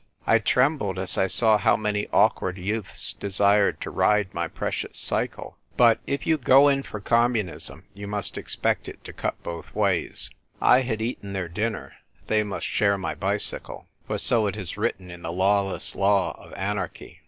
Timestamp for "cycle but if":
4.97-6.25